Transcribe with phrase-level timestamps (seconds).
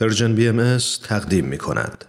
[0.00, 2.04] Persian BM تقدیم می کند.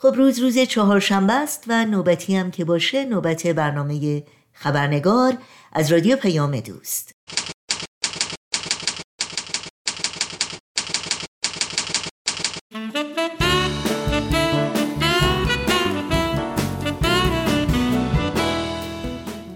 [0.00, 5.38] خب روز روز چهارشنبه است و نوبتی هم که باشه نوبت برنامه خبرنگار
[5.72, 7.12] از رادیو پیام دوست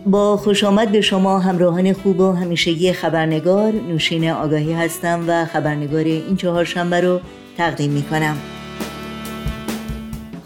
[0.07, 6.05] با خوش آمد به شما همراهان خوب و همیشگی خبرنگار نوشین آگاهی هستم و خبرنگار
[6.05, 7.21] این چهارشنبه رو
[7.57, 8.37] تقدیم می کنم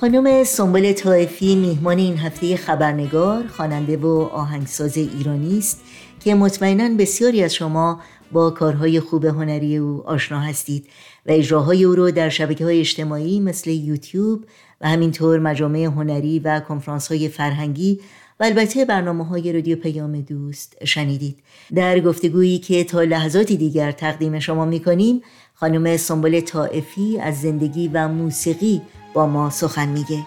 [0.00, 5.82] خانم سنبل طایفی میهمان این هفته خبرنگار خواننده و آهنگساز ایرانی است
[6.20, 8.00] که مطمئنا بسیاری از شما
[8.32, 10.86] با کارهای خوب هنری او آشنا هستید
[11.26, 14.44] و اجراهای او رو در شبکه های اجتماعی مثل یوتیوب
[14.80, 18.00] و همینطور مجامع هنری و کنفرانس های فرهنگی
[18.40, 21.38] و البته برنامه های رادیو پیام دوست شنیدید.
[21.74, 25.22] در گفتگویی که تا لحظاتی دیگر تقدیم شما می‌کنیم
[25.54, 28.82] خانم سنبل طائفی از زندگی و موسیقی
[29.14, 30.26] با ما سخن میگه.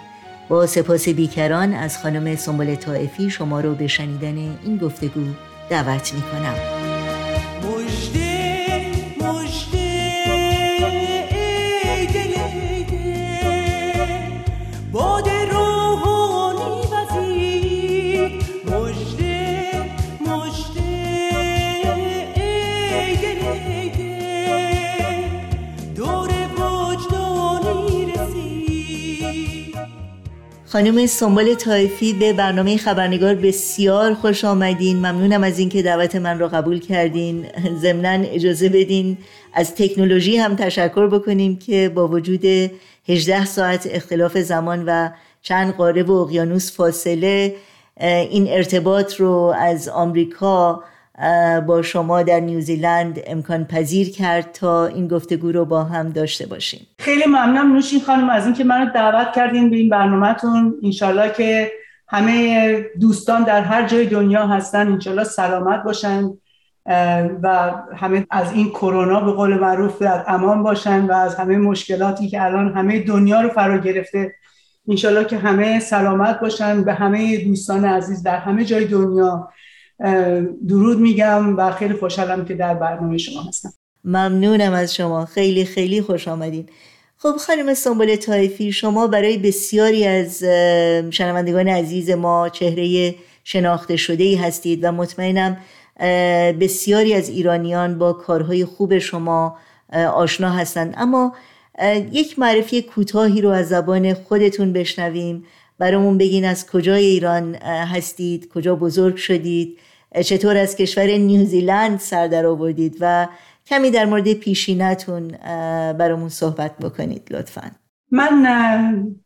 [0.50, 5.25] با سپاس بیکران از خانم سنبل طائفی شما رو به شنیدن این گفتگو
[5.70, 6.56] دعوت می‌کنم.
[30.72, 34.97] خانم سنبال تایفی به برنامه خبرنگار بسیار خوش آمدین.
[34.97, 37.45] ممنونم از اینکه دعوت من را قبول کردین.
[37.81, 39.17] ضمنا اجازه بدین
[39.53, 42.45] از تکنولوژی هم تشکر بکنیم که با وجود
[43.09, 45.09] 18 ساعت اختلاف زمان و
[45.41, 47.56] چند قاره و اقیانوس فاصله
[48.02, 50.83] این ارتباط رو از آمریکا
[51.67, 56.88] با شما در نیوزیلند امکان پذیر کرد تا این گفتگو رو با هم داشته باشیم.
[57.00, 60.75] خیلی ممنونم نوشین خانم از اینکه منو دعوت کردین به این برنامهتون.
[60.83, 61.72] انشالله که
[62.08, 64.91] همه دوستان در هر جای دنیا هستن.
[64.91, 66.29] انشالله سلامت باشن
[67.44, 72.29] و همه از این کرونا به قول معروف در امان باشن و از همه مشکلاتی
[72.29, 74.35] که الان همه دنیا رو فرا گرفته
[74.88, 76.84] انشالله که همه سلامت باشن.
[76.84, 79.50] به همه دوستان عزیز در همه جای دنیا
[80.67, 83.73] درود میگم و خیلی خوشحالم که در برنامه شما هستم.
[84.03, 85.25] ممنونم از شما.
[85.25, 86.66] خیلی خیلی خوش آمدین.
[87.17, 90.44] خب خانم سنبول تایفی شما برای بسیاری از
[91.09, 95.57] شنوندگان عزیز ما چهره شناخته شده ای هستید و مطمئنم
[96.59, 99.57] بسیاری از ایرانیان با کارهای خوب شما
[100.13, 100.94] آشنا هستند.
[100.97, 101.34] اما
[102.11, 105.45] یک معرفی کوتاهی رو از زبان خودتون بشنویم.
[105.79, 109.78] برامون بگین از کجای ایران هستید کجا بزرگ شدید.
[110.25, 113.27] چطور از کشور نیوزیلند سر در آوردید و
[113.66, 115.27] کمی در مورد پیشینتون
[115.97, 117.72] برامون صحبت بکنید لطفا.
[118.11, 118.44] من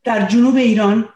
[0.03, 1.09] در جنوب ایران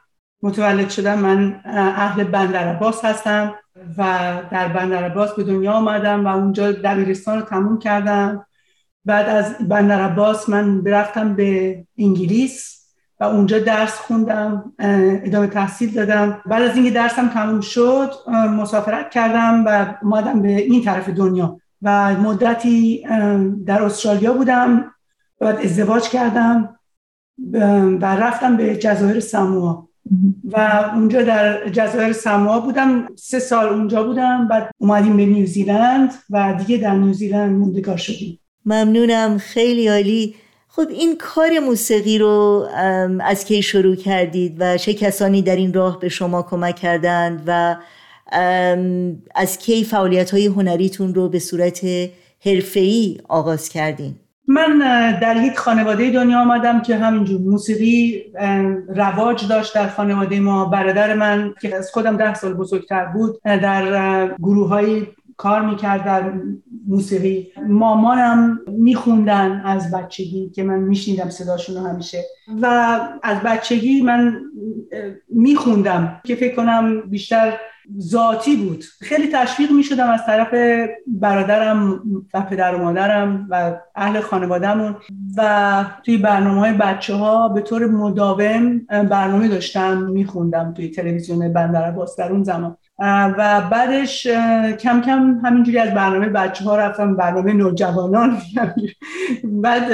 [0.43, 1.19] متولد شدم.
[1.19, 3.55] من اهل بندر عباس هستم
[3.97, 4.03] و
[4.51, 8.45] در بندر عباس به دنیا آمدم و اونجا دبیرستان رو تموم کردم.
[9.05, 12.78] بعد از بندر عباس من برفتم به انگلیس.
[13.19, 14.73] و اونجا درس خوندم
[15.23, 16.41] ادامه تحصیل دادم.
[16.45, 18.11] بعد از اینکه درسم تموم شد
[18.57, 21.59] مسافرت کردم و اومدم به این طرف دنیا.
[21.81, 23.05] و مدتی
[23.65, 24.91] در استرالیا بودم
[25.39, 26.75] بعد ازدواج کردم
[28.01, 29.87] و رفتم به جزایر ساموا
[30.43, 36.55] و اونجا در جزایر ساموا بودم سه سال اونجا بودم بعد اومدیم به نیوزیلند و
[36.57, 38.39] دیگه در نیوزیلند موندگار شدیم.
[38.65, 40.35] ممنونم خیلی عالی.
[40.71, 42.67] خب این کار موسیقی رو
[43.21, 47.75] از کی شروع کردید و چه کسانی در این راه به شما کمک کردند و
[49.35, 51.85] از کی فعالیت های هنریتون رو به صورت
[52.45, 54.15] حرفه‌ای آغاز کردین؟
[54.47, 54.79] من
[55.21, 58.23] در یک خانواده دنیا آمدم که همینجور موسیقی
[58.87, 60.65] رواج داشت در خانواده ما.
[60.65, 65.07] برادر من که از خودم ده سال بزرگتر بود در گروه های
[65.37, 66.31] کار می‌کرد در
[66.87, 67.51] موسیقی.
[67.67, 72.23] مامانم میخوندن از بچگی که من میشنیدم صداشون رو همیشه.
[72.61, 74.39] و از بچگی من
[75.29, 77.53] میخوندم که فکر کنم بیشتر
[77.99, 78.83] ذاتی بود.
[79.01, 80.53] خیلی تشویق می‌شدم از طرف
[81.07, 82.01] برادرم
[82.33, 84.95] و پدر و مادرم و اهل خانوادهمون.
[85.37, 91.83] و توی برنامه های بچه ها به طور مداوم برنامه داشتم میخوندم توی تلویزیون بندر
[91.83, 92.77] عباس در اون زمان.
[92.99, 94.27] و بعدش
[94.79, 98.37] کم کم همینجوری از برنامه بچه ها رفتم برنامه نوجوانان.
[99.63, 99.91] بعد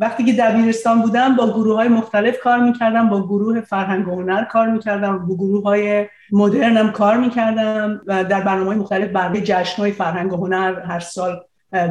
[0.00, 4.44] وقتی که دبیرستان بودم با گروه های مختلف کار می‌کردم با گروه فرهنگ و هنر
[4.44, 9.82] کار می‌کردم با گروه های مدرنم کار می‌کردم و در برنامه های مختلف برای جشن
[9.82, 11.40] های فرهنگ و هنر هر سال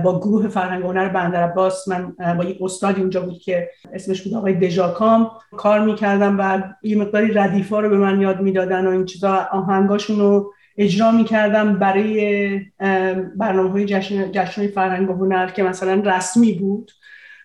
[0.04, 4.34] با گروه فرهنگ هنر بندر عباس من با یک استادی اونجا بود که اسمش بود
[4.34, 9.06] آقای دژاکام کار می‌کردم و یه مقداری ردیفا رو به من یاد می‌دادن و این
[9.06, 12.60] چیزا آهنگاشون رو اجرا می‌کردم برای
[13.36, 16.92] برنامه های جشن, جشن فرهنگ هنر که مثلا رسمی بود.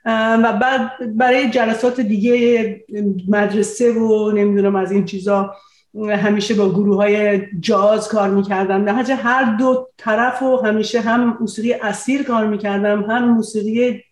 [0.07, 2.85] و بعد برای جلسات دیگه
[3.29, 5.55] مدرسه و نمی‌دونم از این چیزا
[5.95, 8.85] همیشه با گروه های جاز کار می‌کردم.
[8.85, 14.03] در هر دو طرف و همیشه هم موسیقی اسیر کار می‌کردم هم موسیقی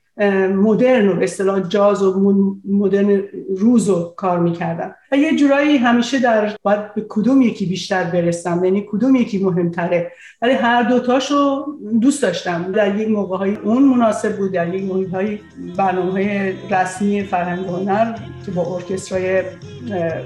[0.53, 3.23] مدرن و به اصطلاح جاز و مدرن
[3.59, 4.95] روز رو کار می‌کردم.
[5.13, 10.13] و یه جورایی همیشه در باید به کدوم یکی بیشتر برسم یعنی کدوم یکی مهمتره.
[10.43, 11.67] ولی هر دوتاشو
[12.01, 12.73] دوست داشتم.
[12.73, 15.39] در یک موقع های اون مناسب بود در یک موقع های
[15.77, 18.15] برنامه های رسمی فرهنگ هنر
[18.47, 19.43] که با ارکسترای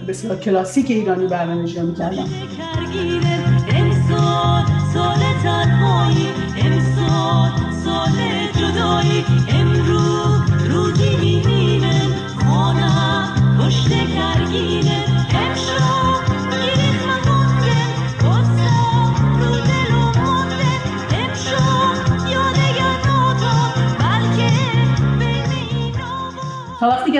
[0.08, 2.26] بسیار کلاسیک ایرانی برنامه اجرا می‌کردم.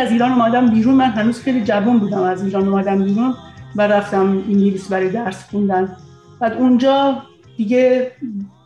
[0.03, 3.35] از ایران اومدم بیرون من هنوز خیلی جوان بودم از ایران اومدم بیرون
[3.77, 5.97] و رفتم انگلیس برای درس خوندن.
[6.41, 7.23] بعد اونجا
[7.57, 8.11] دیگه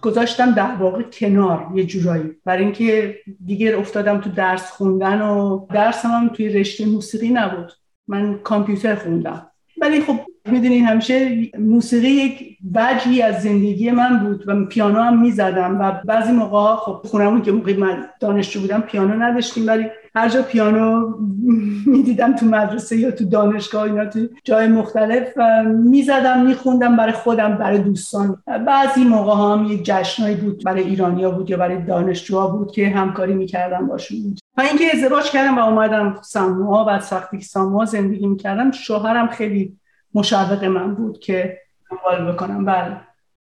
[0.06, 2.30] گذاشتم در واقع کنار یه جورایی.
[2.44, 7.72] برای اینکه دیگه افتادم تو درس خوندن و درسم هم توی رشته موسیقی نبود.
[8.08, 9.50] من کامپیوتر خوندم.
[9.80, 15.80] ولی خب می‌دونین همیشه موسیقی یک وجهی از زندگی من بود و پیانو هم می‌زدم
[15.80, 20.42] و بعضی موقع خب خونمون که موقعی من دانشجو بودم پیانو نداشتیم ولی هر جا
[20.42, 21.14] پیانو
[21.86, 27.78] می‌دیدم تو مدرسه یا تو دانشگاه اینا تو جای مختلف می‌زدم میخوندم برای خودم برای
[27.78, 28.42] دوستان.
[28.66, 33.34] بعضی موقع هم یک جشنایی بود برای ایرانیا بود یا برای دانشجوها بود که همکاری
[33.34, 34.36] می‌کردم باشون.
[34.56, 39.76] و اینکه ازدواج کردم و اومدم ساموآ و وقتی که ساموآ زندگی می‌کردم شوهرم خیلی
[40.16, 41.58] مشوق من بود که
[41.90, 42.64] دنبال بکنم.
[42.64, 42.96] بله.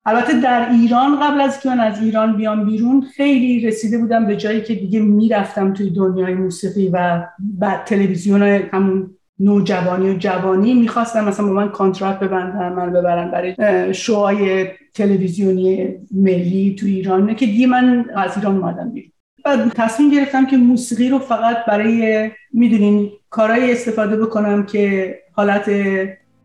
[0.06, 4.38] البته در ایران قبل از که من از ایران بیام بیرون خیلی رسیده بودم به
[4.38, 11.26] جایی که دیگه می‌رفتم توی دنیای موسیقی و بعد تلویزیون همون نوجوانی و جوانی می‌خواستم
[11.26, 17.68] مثلا با من contract ببندن من ببرن برای شوهای تلویزیونی ملی تو ایران که دیگه
[17.68, 19.12] من از ایران اومدم بیرون.
[19.46, 25.70] بعد تصمیم گرفتم که موسیقی رو فقط برای می‌دونین کارهایی استفاده بکنم که حالت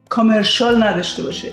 [0.08, 1.52] کامرشال نداشته باشه.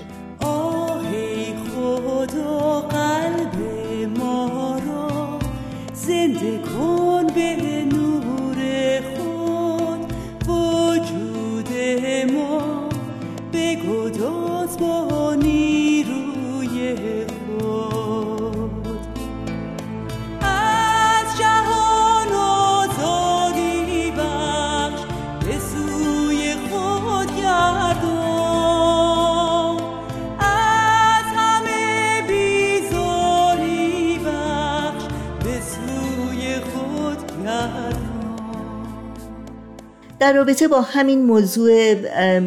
[40.21, 41.95] در رابطه با همین موضوع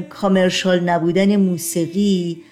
[0.03, 2.43] کامرشال نبودن موسیقی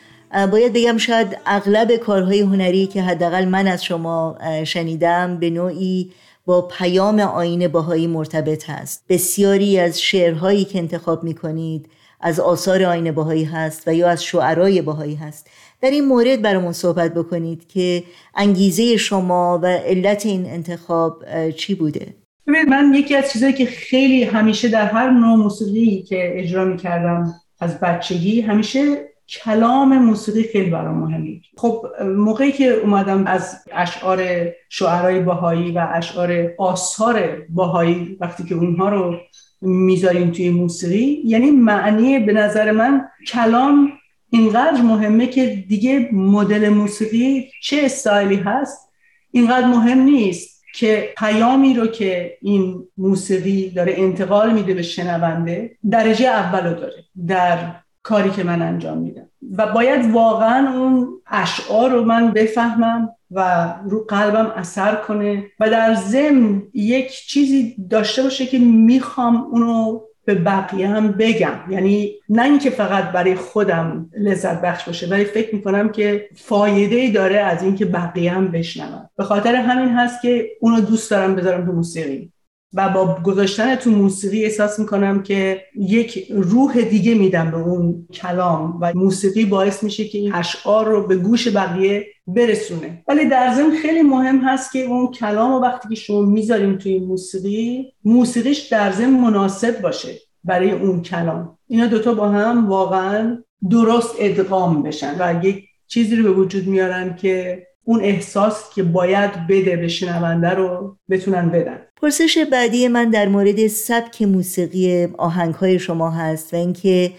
[0.51, 6.13] باید بگم شاید اغلب کارهای هنری که حداقل من از شما شنیدم به نوعی
[6.47, 11.89] با پیام آین باهایی مرتبط هست بسیاری از شعرهایی که انتخاب می کنید
[12.20, 15.46] از آثار آین باهایی هست و یا از شعرهای باهایی هست
[15.81, 18.05] در این مورد برامون صحبت بکنید که
[18.35, 24.25] انگیزه شما و علت این انتخاب چی بوده؟ ببینید من یکی از چیزایی که خیلی
[24.25, 30.99] همیشه در هر نوع موسیقی که اجرا می‌کردم از بچگی همیشه کلام موسیقی خیلی برام
[30.99, 38.55] مهمه خب موقعی که اومدم از اشعار شعرهای باهایی و اشعار آثار باهایی وقتی که
[38.55, 39.17] اونها رو
[39.61, 43.93] می‌ذاریم توی موسیقی یعنی معنی به نظر من کلام
[44.31, 48.93] اینقدر مهمه که دیگه مدل موسیقی چه استایلی هست
[49.31, 50.52] اینقدر مهم نیست.
[50.74, 57.58] که پیامی رو که این موسیقی داره انتقال میده به شنونده درجه اول داره در
[58.02, 59.29] کاری که من انجام میدم.
[59.58, 65.94] و باید واقعا اون اشعار رو من بفهمم و رو قلبم اثر کنه و در
[65.94, 71.58] ضمن یک چیزی داشته باشه که می‌خوام اونو به بقیه هم بگم.
[71.70, 77.10] یعنی نه اینکه فقط برای خودم لذت بخش باشه ولی فکر می‌کنم که فایده ای
[77.10, 79.08] داره از اینکه بقیه هم بشنون.
[79.17, 82.31] به خاطر همین هست که اونو دوست دارم بذارم تو موسیقی.
[82.74, 88.79] و با گذاشتن تو موسیقی احساس می‌کنم که یک روح دیگه میدم به اون کلام
[88.81, 93.02] و موسیقی باعث میشه که این اشعار رو به گوش بقیه برسونه.
[93.08, 96.98] ولی در ضمن خیلی مهم هست که اون کلام و وقتی که شما می‌ذاریم توی
[96.98, 100.14] موسیقی موسیقیش در ضمن مناسب باشه
[100.44, 101.58] برای اون کلام.
[101.69, 103.38] اینا دوتا با هم واقعا
[103.70, 109.46] درست ادغام بشن و یک چیزی رو به وجود میارن که اون احساس که باید
[109.48, 111.81] بده به شنونده رو بتونن بدن.
[112.03, 117.13] پرسش بعدی من در مورد سبک موسیقی آهنگهای شما هست و اینکه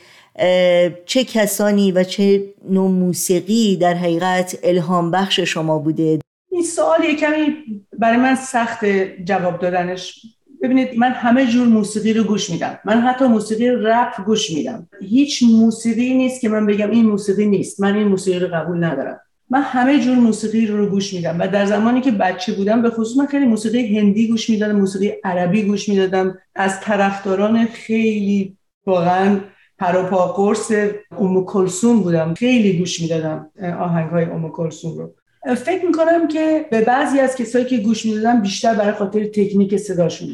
[1.06, 6.20] چه کسانی و چه نوع موسیقی در حقیقت الهام بخش شما بوده؟
[6.52, 7.56] این سوال یه کمی
[8.00, 8.86] برای من سخت
[9.25, 10.22] جواب دادنش.
[10.63, 12.80] ببینید من همه جور موسیقی رو گوش میدم.
[12.86, 14.88] من حتی موسیقی رپ گوش میدم.
[15.02, 17.82] هیچ موسیقی نیست که من بگم این موسیقی نیست.
[17.82, 19.20] من این موسیقی رو قبول ندارم.
[19.50, 22.90] من همه جور موسیقی رو, رو گوش میدم و در زمانی که بچه بودم به
[22.90, 26.38] خصوص من خیلی موسیقی هندی گوش می‌دادم موسیقی عربی گوش می‌دادم.
[26.56, 29.40] از طرفداران خیلی واقعا
[29.80, 30.72] پروپا قرص
[31.18, 32.34] ام کلسوم بودم.
[32.34, 35.14] خیلی گوش می‌دادم آهنگ های ام کلسوم رو.
[35.46, 40.30] فکر می‌کنم که به بعضی از کسایی که گوش می‌دادم بیشتر برای خاطر تکنیک صداشون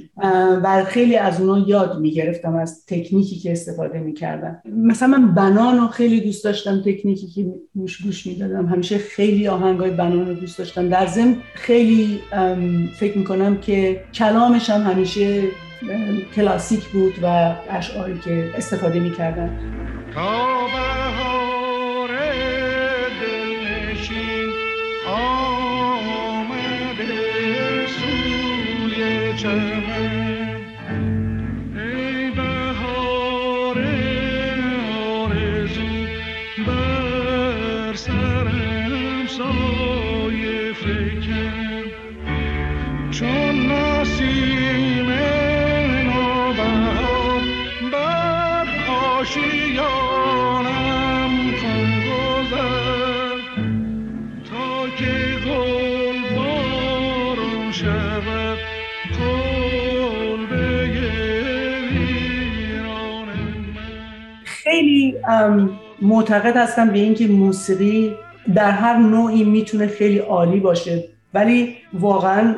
[0.63, 5.87] و خیلی از اونا یاد می‌گرفتم از تکنیکی که استفاده می‌کردم مثلا من بنان رو
[5.87, 8.65] خیلی دوست داشتم تکنیکی که گوش گوش می‌دادم.
[8.65, 10.89] همیشه خیلی آهنگای بنان رو دوست داشتم.
[10.89, 12.19] در ضمن خیلی
[12.99, 15.43] فکر می‌کنم که کلامش هم همیشه
[16.35, 18.99] کلاسیک بود و اشعاری که استفاده
[29.41, 29.78] future.
[66.01, 68.15] معتقد هستم به اینکه موسیقی
[68.55, 71.09] در هر نوعی می‌تونه خیلی عالی باشه.
[71.33, 72.55] ولی واقعا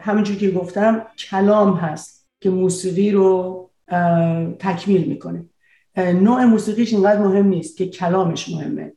[0.00, 3.60] همونجور که گفتم کلام هست که موسیقی رو
[4.58, 5.44] تکمیل می‌کنه.
[5.96, 8.92] نوع موسیقیش اینقدر مهم نیست که کلامش مهمه.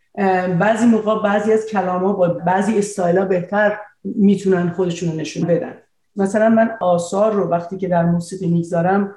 [0.59, 5.73] بعضی موقع بعضی از کلام ها با بعضی استایلا بهتر می‌تونن خودشون رو نشون بدن.
[6.15, 9.15] مثلا من آثار رو وقتی که در موسیقی می‌گذارم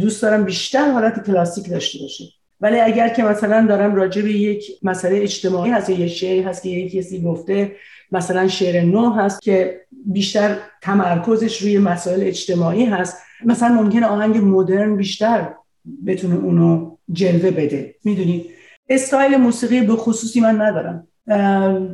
[0.00, 2.24] دوست دارم بیشتر حالت کلاسیک داشته باشه.
[2.60, 6.68] ولی اگر که مثلا دارم راجع به یک مسئله اجتماعی هست یه شعر هست که
[6.68, 7.72] یک کسی گفته
[8.12, 13.16] مثلا شعر نو هست که بیشتر تمرکزش روی مسائل اجتماعی هست.
[13.44, 15.48] مثلا ممکنه آهنگ مدرن بیشتر
[16.06, 17.94] بتونه اونو جلوه بده.
[18.04, 18.46] می‌دونید
[18.88, 21.08] استایل موسیقی به خصوصی من ندارم.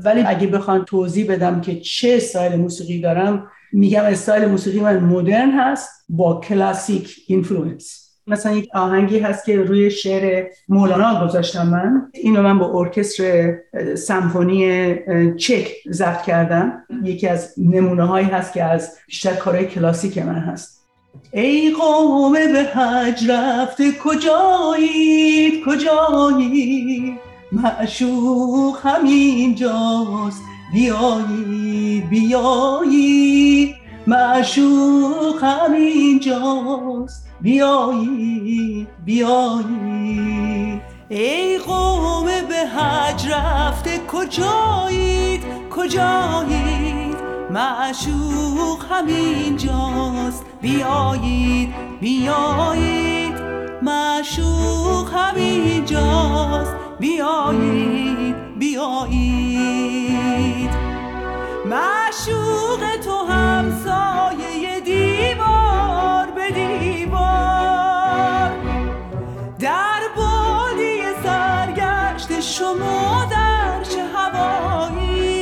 [0.04, 5.50] ولی اگه بخوان توضیح بدم که چه استایل موسیقی دارم میگم استایل موسیقی من مدرن
[5.50, 12.10] هست با classic influence مثلا یک آهنگی هست که روی شعر مولانا گذاشتم من.
[12.14, 13.58] اینو من با ارکستر
[13.94, 14.94] سمفونی
[15.36, 16.82] چک ضبط کردم.
[17.04, 20.80] یکی از نمونه هایی هست که از بیشتر کارهای کلاسیک من هست.
[21.32, 27.14] ای قوم به حج رفته کجایید؟ کجایید
[27.52, 33.79] معشوق همینجاست بیایید بیایید.
[34.06, 37.26] معشوق همینجاست.
[37.40, 47.16] بیایید بیایید ای قوم به حج رفته کجایید؟ کجایید؟
[47.50, 50.44] معشوق همینجاست.
[50.60, 53.34] بیایید بیایید.
[53.82, 56.74] معشوق همینجاست.
[57.00, 60.59] بیایید بیایید.
[61.70, 68.50] معشوق تو همسایه دیوار به دیوار.
[69.58, 75.32] در بادی سرگشت شما در چه هوایید؟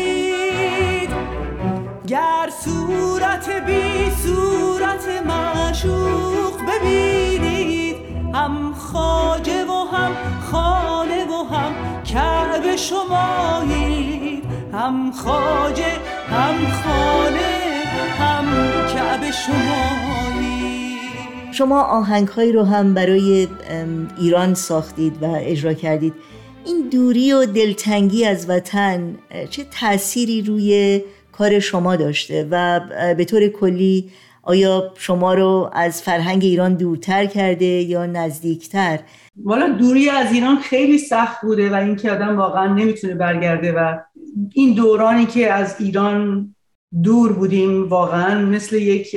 [2.07, 7.97] گر صورت بی صورت معشوق ببینید
[8.35, 10.13] هم خاجه و هم
[10.51, 14.49] خانه و هم کعب شمایید.
[14.73, 17.85] هم خاجه هم خانه
[18.19, 18.45] هم
[18.95, 20.97] کعب شمایی
[21.53, 23.49] شما آهنگ رو هم برای
[24.19, 26.15] ایران ساختید و اجرا کردید.
[26.67, 29.15] این دوری و دلتنگی از وطن
[29.51, 32.81] چه تأثیری روی کار شما داشته؟ و
[33.15, 34.11] به طور کلی
[34.43, 38.99] آیا شما رو از فرهنگ ایران دورتر کرده یا نزدیکتر؟
[39.45, 43.99] والا دوری از ایران خیلی سخت بوده و اینکه آدم واقعا نمی‌تونه برگرده و
[44.53, 46.55] این دورانی که از ایران
[47.03, 49.17] دور بودیم واقعا مثل یک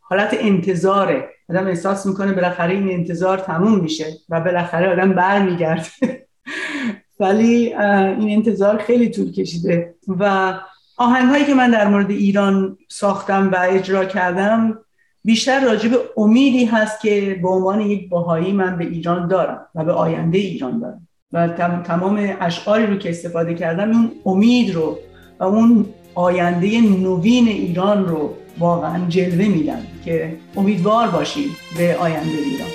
[0.00, 1.28] حالت انتظاره.
[1.48, 5.88] آدم احساس می‌کنه بالاخره این انتظار تموم میشه و بالاخره آدم برمیگرده.
[7.20, 10.54] ولی این انتظار خیلی طول کشیده و
[10.96, 14.78] آهنگ هایی که من در مورد ایران ساختم و اجرا کردم
[15.24, 19.84] بیشتر راجع به امیدی هست که به عنوان یک باهایی من به ایران دارم و
[19.84, 21.08] به آینده ایران دارم.
[21.32, 21.48] و
[21.86, 24.98] تمام اشعاری رو که استفاده کردم اون امید رو
[25.38, 32.68] و اون آینده نوین ایران رو واقعا جلوه میدن که امیدوار باشید به آینده ایران.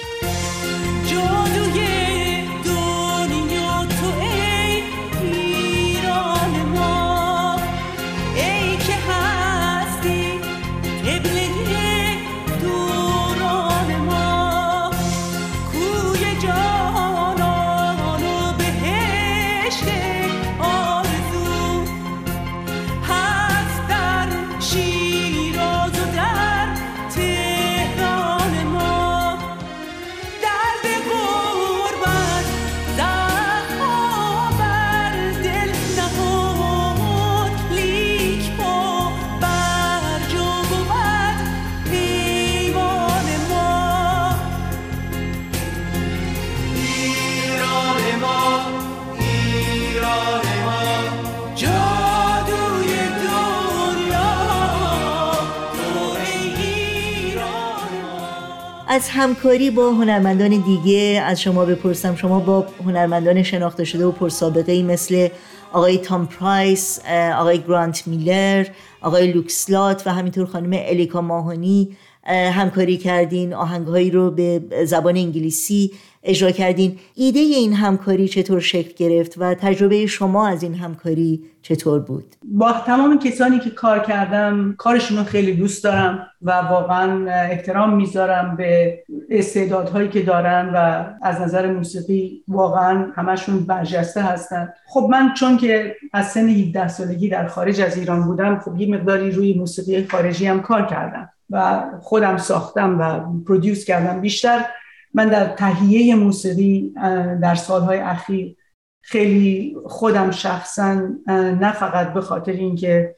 [58.97, 62.15] از همکاری با هنرمندان دیگه از شما بپرسم.
[62.15, 65.27] شما با هنرمندان شناخته شده و پرسابقه ای مثل
[65.73, 66.99] آقای تام پرایس،
[67.39, 68.67] آقای گرانت میلر،
[69.01, 75.91] آقای لوکسلات و همینطور خانم الیکا ماهانی همکاری کردین آهنگهایی رو به زبان انگلیسی
[76.23, 76.97] اجرا کردین.
[77.15, 82.71] ایده این همکاری چطور شکل گرفت و تجربه شما از این همکاری چطور بود؟ با
[82.85, 88.99] تمام کسانی که کار کردم کارشون رو خیلی دوست دارم و واقعا احترام می‌ذارم به
[89.29, 94.73] استعدادهایی که دارن و از نظر موسیقی واقعا همشون برجسته هستن.
[94.87, 98.95] خب من چون که از سن 17 سالگی در خارج از ایران بودم خب یه
[98.95, 101.29] مقداری روی موسیقی خارجی هم کار کردم.
[101.49, 104.21] و خودم ساختم و پرودیوس کردم.
[104.21, 104.65] بیشتر
[105.13, 106.93] من در تهیه موسیقی
[107.41, 108.55] در سالهای اخیر
[109.01, 110.93] خیلی خودم شخصا
[111.27, 113.15] نه فقط به خاطر اینکه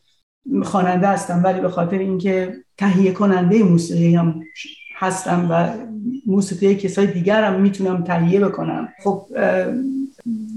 [0.63, 4.41] خواننده هستم ولی به خاطر اینکه تهیه کننده موسیقی هم
[4.95, 5.69] هستم و
[6.27, 8.89] موسیقی کسای دیگر هم می‌تونم تهیه بکنم.
[9.03, 9.27] خب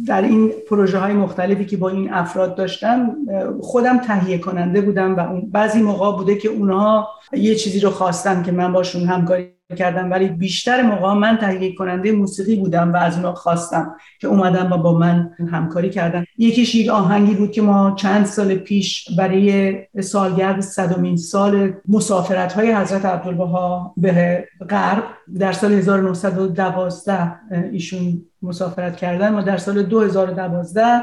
[0.06, 3.16] در این پروژه های مختلفی که با این افراد داشتم
[3.60, 8.52] خودم تهیه کننده بودم و بعضی موقع بوده که اونها یه چیزی رو خواستن که
[8.52, 10.10] من باشون همکاری کردم.
[10.10, 14.76] ولی بیشتر موقع من تهیه کننده موسیقی بودم و از اونها خواستم که اومدم و
[14.76, 16.24] با من همکاری کردن.
[16.38, 22.72] یکیش یک آهنگی بود که ما چند سال پیش برای سالگرد صدومین سال مسافرت های
[22.72, 25.04] حضرت عبدالبها به غرب
[25.38, 27.32] در سال 1912
[27.72, 31.02] ایشون مسافرت کردن ما در سال 2012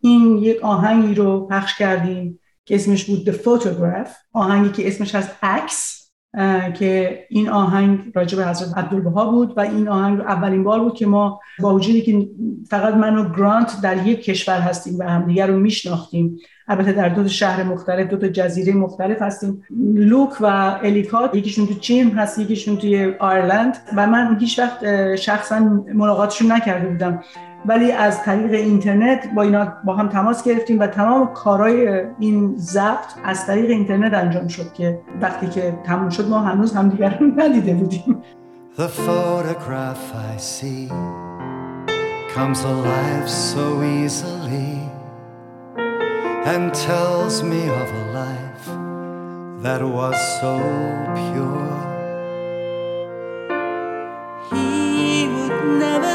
[0.00, 4.10] این یک آهنگی رو پخش کردیم که اسمش بود The Photograph.
[4.32, 6.03] آهنگی که اسمش از عکس.
[6.74, 11.06] که این آهنگ راجع به حضرت عبدالبها بود و این آهنگ اولین بار بود که
[11.06, 12.28] ما با وجودی که
[12.68, 17.28] فقط من و گرانت در یک کشور هستیم و همدیگر رو میشناختیم البته در دو
[17.28, 19.62] شهر مختلف دو تا جزیره مختلف هستیم.
[19.94, 20.46] لوک و
[20.82, 25.58] الیکات یکیشون تو چین هست یکیشون توی آیرلند و من هیچ وقت شخصا
[25.94, 27.22] ملاقاتشون نکرده بودم.
[27.66, 33.12] ولی از طریق اینترنت با اینا با هم تماس گرفتیم و تمام کارهای این ضبط
[33.24, 37.74] از طریق اینترنت انجام شد که وقتی که تموم شد ما هنوز همدیگر رو ندیده
[37.74, 38.22] بودیم
[38.76, 40.88] The photograph I see
[42.34, 43.64] comes alive so
[43.98, 44.74] easily
[46.52, 48.66] and tells me of a life
[49.64, 50.54] that was so
[51.20, 51.76] pure.
[54.50, 56.13] He would never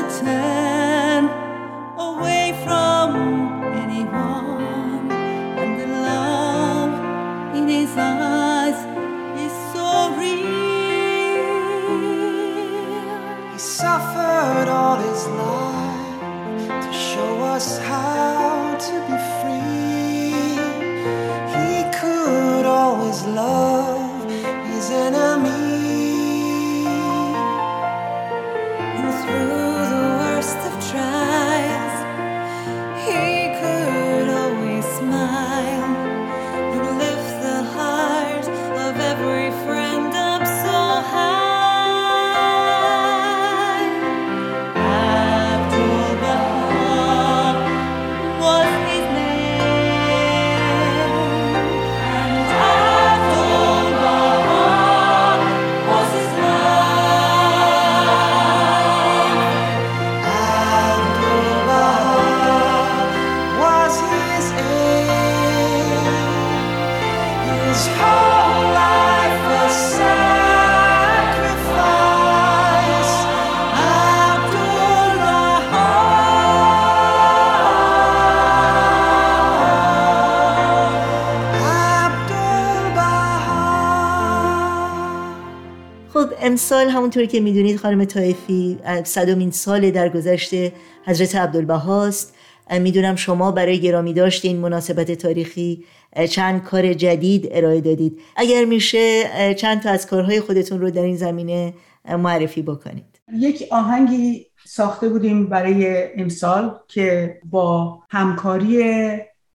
[86.49, 90.73] امسال همونطور که می‌دونید خانم طایفی صدومین سال در گذشته
[91.05, 92.35] حضرت عبدالبهاست
[92.79, 95.85] می‌دونم شما برای گرامی داشت این مناسبت تاریخی.
[96.29, 98.19] چند کار جدید ارائه دادید.
[98.35, 101.73] اگر میشه چند تا از کارهای خودتون رو در این زمینه
[102.09, 103.19] معرفی بکنید.
[103.33, 108.77] یک آهنگی ساخته بودیم برای امسال که با همکاری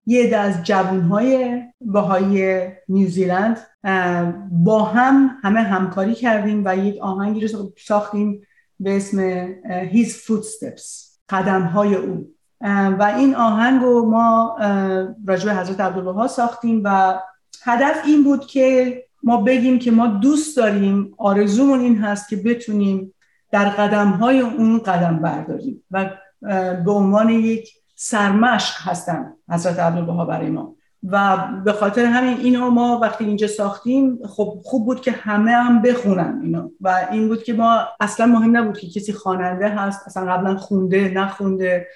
[0.07, 3.59] یه از جوانهای باهای نیوزیلند
[4.51, 8.43] با هم همه همکاری کردیم و یک آهنگی رو ساختیم
[8.81, 9.47] به اسم
[9.93, 12.35] His Footsteps قدم های او
[12.99, 14.57] و این آهنگ رو ما
[15.27, 17.19] راجع حضرت عبدالبها ساختیم و
[17.63, 23.15] هدف این بود که ما بگیم که ما دوست داریم آرزومون این هست که بتونیم
[23.51, 26.11] در قدم های اون قدم برداریم و
[26.85, 30.75] به عنوان یک سرمشق هستن حضرت عبدالبها برای ما.
[31.11, 35.83] و به خاطر همین اینو ما وقتی اینجا ساختیم خب خوب بود که همه هم
[35.83, 36.71] بخونن اینو.
[36.81, 41.09] و این بود که ما اصلا مهم نبود که کسی خواننده هست اصلا قبلا خونده
[41.09, 41.87] نخونده.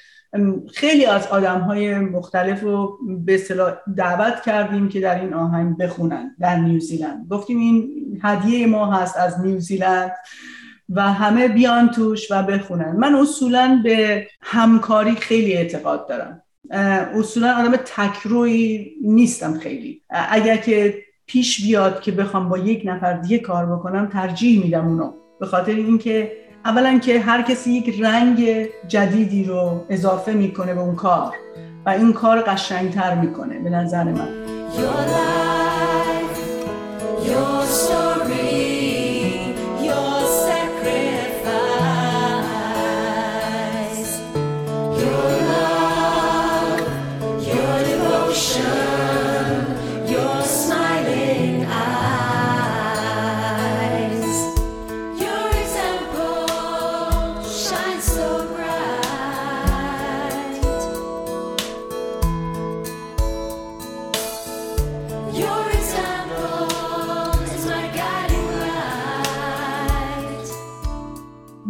[0.74, 6.36] خیلی از آدم های مختلف رو به اصطلاح دعوت کردیم که در این آهنگ بخونن
[6.40, 7.90] در نیوزیلند گفتیم این
[8.22, 10.12] هدیه ما هست از نیوزیلند
[10.88, 12.96] و همه بیان توش و بخونن.
[12.96, 16.42] من اصولا به همکاری خیلی اعتقاد دارم.
[16.70, 20.02] اصولا آدم تکروی نیستم خیلی.
[20.10, 20.94] اگر که
[21.26, 25.12] پیش بیاد که بخوام با یک نفر دیگه کار بکنم ترجیح میدم اونو.
[25.40, 26.32] به خاطر اینکه
[26.64, 31.34] اولا که هر کسی یک رنگ جدیدی رو اضافه می‌کنه به اون کار
[31.86, 34.28] و این کار قشنگتر می‌کنه به نظر من.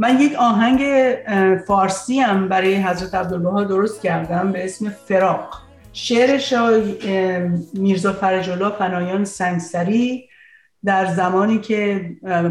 [0.08, 0.82] من یک آهنگ
[1.66, 5.62] فارسی هم برای حضرت عبدالبها درست کردم به اسم فراق.
[5.92, 6.54] شعرش
[7.74, 10.28] میرزا فرجالله فنایان سنگسری
[10.84, 12.10] در زمانی که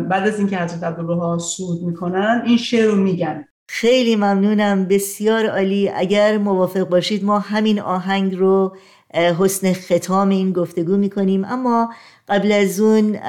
[0.09, 3.45] بعد از اینکه حضرت عبدالبها سود می‌کنن این شعر رو میگن.
[3.69, 4.85] خیلی ممنونم.
[4.85, 5.89] بسیار عالی.
[5.89, 8.77] اگر موافق باشید ما همین آهنگ رو
[9.13, 11.45] حسن ختام این گفتگو می‌کنیم.
[11.45, 11.93] اما
[12.27, 13.19] قبل از اون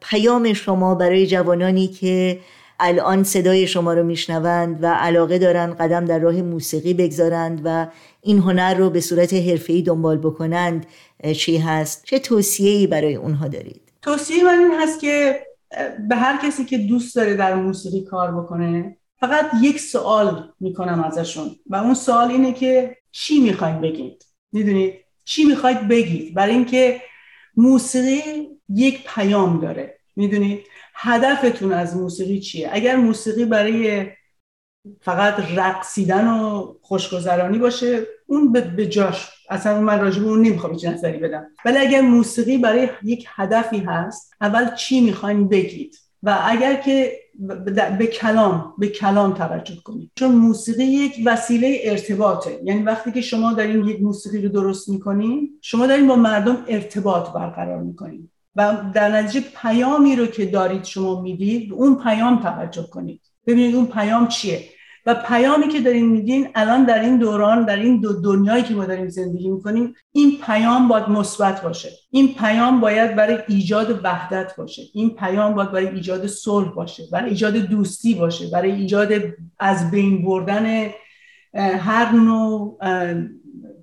[0.00, 2.38] پیام شما برای جوانانی که
[2.80, 7.86] الان صدای شما رو میشنوند و علاقه دارند قدم در راه موسیقی بگذارند و
[8.20, 10.86] این هنر رو به صورت حرفه‌ای دنبال بکنند
[11.36, 15.40] چی هست؟ چه توصیه‌ای برای اونها دارید؟ توصیه من این هست که
[16.08, 21.50] به هر کسی که دوست داره در موسیقی کار بکنه فقط یک سوال می‌کنم ازشون
[21.66, 27.00] و اون سوال اینه که چی می‌خواید بگید؟ می‌دونید؟ چی می‌خواید بگید؟ برای اینکه
[27.56, 29.98] موسیقی یک پیام داره.
[30.16, 30.60] می‌دونید؟
[30.94, 34.06] هدفتون از موسیقی چیه؟ اگر موسیقی برای
[35.00, 39.30] فقط رقصیدن و خوشگذرانی باشه اون به جاش.
[39.50, 41.46] اصلا من راجع به اون نمی‌خوام چه نظری بدم.
[41.64, 47.12] ولی اگر موسیقی برای یک هدفی هست اول چی می‌خواین بگید؟ و اگر که
[47.98, 50.10] به کلام به کلام توجه کنید.
[50.14, 52.60] چون موسیقی یک وسیله ارتباطه.
[52.64, 57.30] یعنی وقتی که شما دارین یک موسیقی رو درست می‌کنین شما دارین با مردم ارتباط
[57.30, 58.30] برقرار می‌کنین.
[58.56, 63.20] و در نتیجه پیامی رو که دارید شما می‌دید اون پیام توجه کنید.
[63.46, 64.68] ببینید اون پیام چیه.
[65.06, 68.84] و پیامی که دارین میدین الان در این دوران در این دو دنیایی که ما
[68.84, 71.88] داریم زندگی می‌کنیم این پیام باید مثبت باشه.
[72.10, 74.82] این پیام باید برای ایجاد وحدت باشه.
[74.92, 79.08] این پیام باید برای ایجاد صلح باشه برای ایجاد دوستی باشه برای ایجاد
[79.58, 80.90] از بین بردن
[81.54, 82.78] هر نوع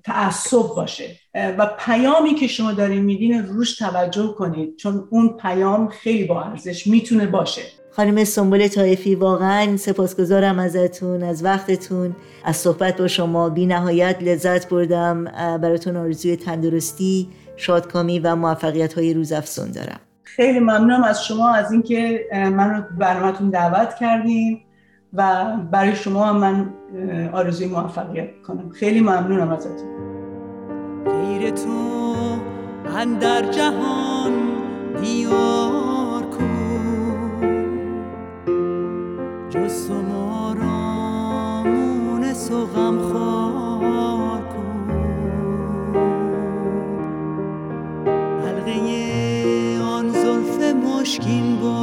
[0.04, 1.16] تعصب باشه.
[1.34, 6.86] و پیامی که شما دارین میدین روش توجه کنید چون اون پیام خیلی با ارزش
[6.86, 7.62] می‌تونه باشه.
[7.90, 12.16] خانم سنبول طایفی واقعا سپاسگزارم ازتون از وقتتون.
[12.44, 15.24] از صحبت با شما بی نهایت لذت بردم.
[15.58, 20.00] براتون آرزوی تندرستی شادکامی و موفقیت های روز افزون دارم.
[20.22, 24.60] خیلی ممنونم از شما از اینکه من رو برنامهتون دعوت کردین.
[25.14, 26.74] و برای شما هم من
[27.32, 29.88] آرزوی موفقیت کنم خیلی ممنونم ازتون.
[31.04, 32.14] غیر تو
[32.96, 34.32] اندر جهان
[35.02, 36.48] دیار کن.
[39.50, 44.90] جز تو ما را مونس و غمخوار کن.
[48.44, 48.80] حلقه
[49.82, 51.81] آن زلف مشکین با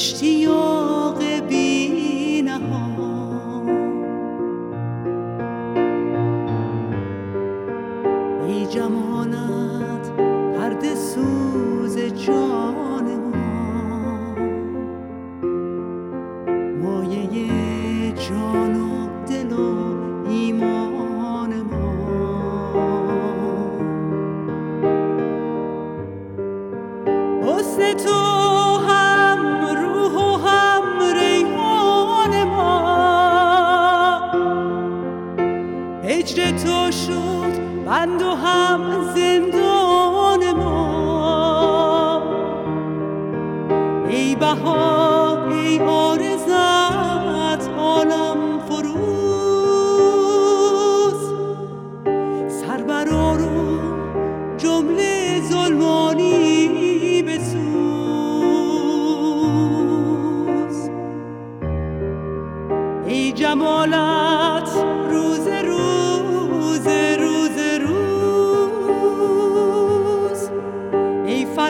[0.00, 2.44] اشتیاق بی
[8.46, 10.10] ای جمانت
[10.56, 14.34] پرد سوز جان ما.
[16.82, 18.89] مایه جان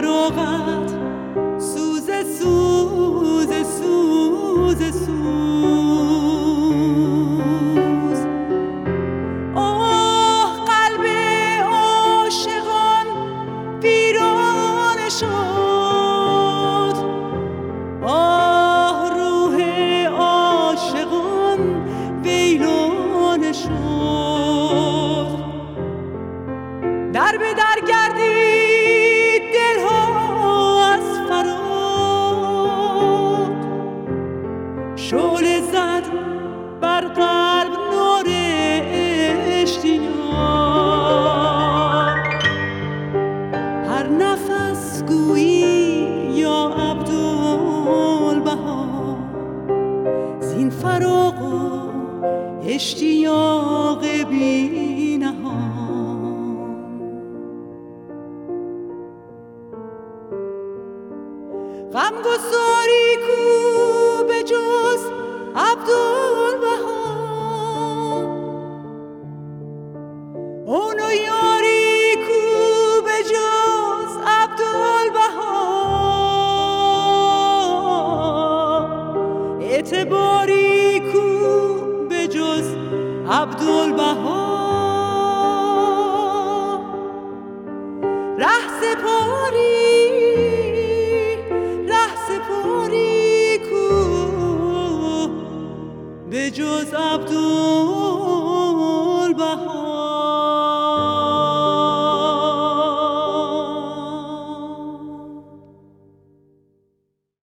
[0.00, 0.90] فراغت
[1.58, 5.59] سوز سوز سوز سوز.